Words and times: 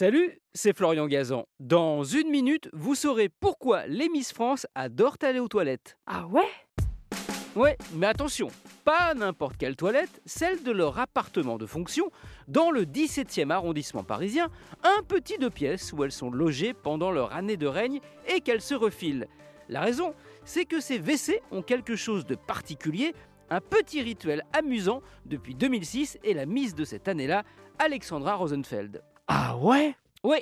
Salut, 0.00 0.40
c'est 0.54 0.76
Florian 0.76 1.08
Gazan. 1.08 1.44
Dans 1.58 2.04
une 2.04 2.30
minute, 2.30 2.70
vous 2.72 2.94
saurez 2.94 3.28
pourquoi 3.28 3.88
les 3.88 4.08
Miss 4.08 4.32
France 4.32 4.64
adorent 4.76 5.16
aller 5.22 5.40
aux 5.40 5.48
toilettes. 5.48 5.98
Ah 6.06 6.24
ouais? 6.28 6.46
Ouais, 7.56 7.76
mais 7.94 8.06
attention, 8.06 8.46
pas 8.84 9.12
n'importe 9.14 9.56
quelle 9.56 9.74
toilette, 9.74 10.22
celle 10.24 10.62
de 10.62 10.70
leur 10.70 11.00
appartement 11.00 11.58
de 11.58 11.66
fonction 11.66 12.12
dans 12.46 12.70
le 12.70 12.84
17e 12.84 13.50
arrondissement 13.50 14.04
parisien, 14.04 14.50
un 14.84 15.02
petit 15.02 15.36
deux 15.36 15.50
pièces 15.50 15.92
où 15.92 16.04
elles 16.04 16.12
sont 16.12 16.30
logées 16.30 16.74
pendant 16.74 17.10
leur 17.10 17.34
année 17.34 17.56
de 17.56 17.66
règne 17.66 17.98
et 18.28 18.40
qu'elles 18.40 18.62
se 18.62 18.76
refilent. 18.76 19.26
La 19.68 19.80
raison, 19.80 20.14
c'est 20.44 20.64
que 20.64 20.78
ces 20.78 21.00
WC 21.00 21.42
ont 21.50 21.62
quelque 21.62 21.96
chose 21.96 22.24
de 22.24 22.36
particulier, 22.36 23.14
un 23.50 23.60
petit 23.60 24.00
rituel 24.00 24.44
amusant 24.52 25.02
depuis 25.26 25.56
2006 25.56 26.18
et 26.22 26.34
la 26.34 26.46
mise 26.46 26.76
de 26.76 26.84
cette 26.84 27.08
année-là, 27.08 27.42
Alexandra 27.80 28.36
Rosenfeld. 28.36 29.02
Ah 29.28 29.56
ouais? 29.58 29.94
Oui, 30.24 30.38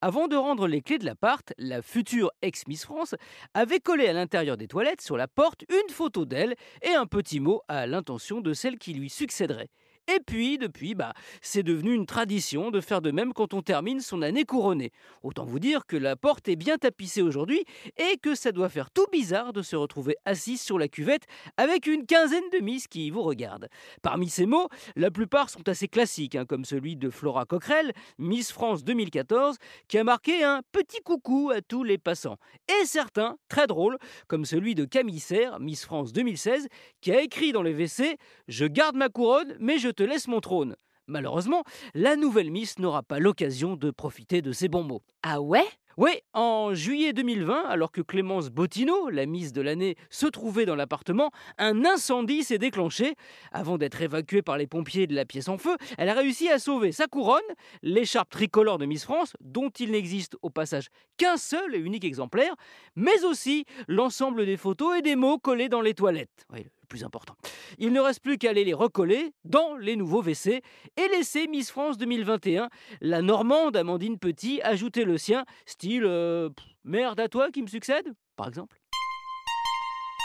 avant 0.00 0.28
de 0.28 0.36
rendre 0.36 0.68
les 0.68 0.80
clés 0.80 0.98
de 0.98 1.04
l'appart, 1.04 1.52
la 1.58 1.82
future 1.82 2.30
ex-Miss 2.42 2.84
France 2.84 3.14
avait 3.54 3.80
collé 3.80 4.06
à 4.06 4.12
l'intérieur 4.12 4.56
des 4.56 4.68
toilettes 4.68 5.00
sur 5.00 5.16
la 5.16 5.26
porte 5.26 5.64
une 5.68 5.92
photo 5.92 6.24
d'elle 6.24 6.54
et 6.82 6.94
un 6.94 7.06
petit 7.06 7.40
mot 7.40 7.62
à 7.66 7.86
l'intention 7.88 8.40
de 8.40 8.52
celle 8.52 8.78
qui 8.78 8.94
lui 8.94 9.10
succéderait. 9.10 9.68
Et 10.08 10.20
puis, 10.24 10.56
depuis, 10.56 10.94
bah, 10.94 11.14
c'est 11.40 11.62
devenu 11.62 11.92
une 11.92 12.06
tradition 12.06 12.70
de 12.70 12.80
faire 12.80 13.00
de 13.00 13.10
même 13.10 13.32
quand 13.32 13.54
on 13.54 13.62
termine 13.62 14.00
son 14.00 14.22
année 14.22 14.44
couronnée. 14.44 14.92
Autant 15.22 15.44
vous 15.44 15.58
dire 15.58 15.84
que 15.86 15.96
la 15.96 16.14
porte 16.14 16.48
est 16.48 16.56
bien 16.56 16.78
tapissée 16.78 17.22
aujourd'hui 17.22 17.64
et 17.96 18.16
que 18.18 18.34
ça 18.34 18.52
doit 18.52 18.68
faire 18.68 18.90
tout 18.90 19.06
bizarre 19.10 19.52
de 19.52 19.62
se 19.62 19.74
retrouver 19.74 20.16
assise 20.24 20.60
sur 20.60 20.78
la 20.78 20.88
cuvette 20.88 21.24
avec 21.56 21.86
une 21.86 22.06
quinzaine 22.06 22.48
de 22.52 22.58
Miss 22.58 22.86
qui 22.86 23.10
vous 23.10 23.22
regardent. 23.22 23.68
Parmi 24.02 24.28
ces 24.28 24.46
mots, 24.46 24.68
la 24.94 25.10
plupart 25.10 25.50
sont 25.50 25.68
assez 25.68 25.88
classiques, 25.88 26.36
hein, 26.36 26.44
comme 26.46 26.64
celui 26.64 26.96
de 26.96 27.10
Flora 27.10 27.44
Coquerel, 27.44 27.92
Miss 28.18 28.52
France 28.52 28.84
2014, 28.84 29.56
qui 29.88 29.98
a 29.98 30.04
marqué 30.04 30.44
un 30.44 30.62
petit 30.72 31.00
coucou 31.02 31.50
à 31.54 31.62
tous 31.62 31.82
les 31.82 31.98
passants. 31.98 32.38
Et 32.68 32.84
certains, 32.84 33.38
très 33.48 33.66
drôles, 33.66 33.98
comme 34.28 34.44
celui 34.44 34.74
de 34.74 34.84
Camille 34.84 35.20
Serre, 35.20 35.58
Miss 35.58 35.84
France 35.84 36.12
2016, 36.12 36.68
qui 37.00 37.10
a 37.10 37.20
écrit 37.20 37.52
dans 37.52 37.62
les 37.62 37.72
WC 37.72 38.18
Je 38.48 38.66
garde 38.66 38.96
ma 38.96 39.08
couronne, 39.08 39.56
mais 39.58 39.78
je 39.78 39.88
te 39.96 40.02
laisse 40.02 40.28
mon 40.28 40.40
trône. 40.40 40.76
Malheureusement, 41.08 41.62
la 41.94 42.16
nouvelle 42.16 42.50
Miss 42.50 42.78
n'aura 42.78 43.02
pas 43.02 43.18
l'occasion 43.18 43.76
de 43.76 43.90
profiter 43.90 44.42
de 44.42 44.52
ces 44.52 44.68
bons 44.68 44.82
mots. 44.82 45.02
Ah 45.22 45.40
ouais? 45.40 45.66
Oui, 45.96 46.10
en 46.34 46.74
juillet 46.74 47.14
2020, 47.14 47.64
alors 47.68 47.90
que 47.90 48.02
Clémence 48.02 48.50
Bottineau, 48.50 49.08
la 49.08 49.24
Miss 49.24 49.54
de 49.54 49.62
l'année, 49.62 49.96
se 50.10 50.26
trouvait 50.26 50.66
dans 50.66 50.74
l'appartement, 50.74 51.30
un 51.56 51.86
incendie 51.86 52.44
s'est 52.44 52.58
déclenché. 52.58 53.14
Avant 53.50 53.78
d'être 53.78 54.02
évacuée 54.02 54.42
par 54.42 54.58
les 54.58 54.66
pompiers 54.66 55.06
de 55.06 55.14
la 55.14 55.24
pièce 55.24 55.48
en 55.48 55.56
feu, 55.56 55.74
elle 55.96 56.10
a 56.10 56.14
réussi 56.14 56.50
à 56.50 56.58
sauver 56.58 56.92
sa 56.92 57.06
couronne, 57.06 57.40
l'écharpe 57.82 58.28
tricolore 58.28 58.76
de 58.76 58.84
Miss 58.84 59.04
France, 59.04 59.32
dont 59.40 59.70
il 59.70 59.92
n'existe 59.92 60.36
au 60.42 60.50
passage 60.50 60.88
qu'un 61.16 61.38
seul 61.38 61.74
et 61.74 61.78
unique 61.78 62.04
exemplaire, 62.04 62.54
mais 62.94 63.24
aussi 63.24 63.64
l'ensemble 63.88 64.44
des 64.44 64.58
photos 64.58 64.98
et 64.98 65.02
des 65.02 65.16
mots 65.16 65.38
collés 65.38 65.70
dans 65.70 65.80
les 65.80 65.94
toilettes. 65.94 66.46
Oui, 66.52 66.66
plus 66.86 67.04
important. 67.04 67.34
Il 67.78 67.92
ne 67.92 68.00
reste 68.00 68.20
plus 68.20 68.38
qu'à 68.38 68.50
aller 68.50 68.64
les 68.64 68.74
recoller 68.74 69.32
dans 69.44 69.76
les 69.76 69.96
nouveaux 69.96 70.22
WC 70.22 70.62
et 70.96 71.08
laisser 71.08 71.46
Miss 71.46 71.70
France 71.70 71.98
2021, 71.98 72.68
la 73.00 73.22
Normande 73.22 73.76
Amandine 73.76 74.18
Petit, 74.18 74.60
ajouter 74.62 75.04
le 75.04 75.18
sien, 75.18 75.44
style 75.66 76.04
euh, 76.04 76.50
merde 76.84 77.20
à 77.20 77.28
toi 77.28 77.50
qui 77.50 77.62
me 77.62 77.66
succède, 77.66 78.12
par 78.36 78.48
exemple. 78.48 78.80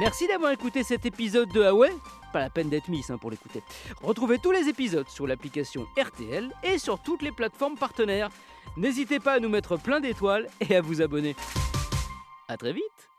Merci 0.00 0.26
d'avoir 0.26 0.50
écouté 0.50 0.82
cet 0.82 1.06
épisode 1.06 1.48
de 1.52 1.60
Huawei. 1.60 1.92
Pas 2.32 2.40
la 2.40 2.50
peine 2.50 2.68
d'être 2.68 2.88
Miss 2.88 3.10
hein, 3.10 3.18
pour 3.18 3.30
l'écouter. 3.30 3.62
Retrouvez 4.02 4.38
tous 4.38 4.50
les 4.50 4.68
épisodes 4.68 5.08
sur 5.08 5.26
l'application 5.26 5.86
RTL 5.96 6.50
et 6.64 6.78
sur 6.78 7.00
toutes 7.00 7.22
les 7.22 7.30
plateformes 7.30 7.78
partenaires. 7.78 8.28
N'hésitez 8.76 9.20
pas 9.20 9.34
à 9.34 9.38
nous 9.38 9.48
mettre 9.48 9.76
plein 9.76 10.00
d'étoiles 10.00 10.48
et 10.68 10.74
à 10.74 10.80
vous 10.80 11.00
abonner. 11.00 11.36
A 12.48 12.56
très 12.56 12.72
vite 12.72 13.13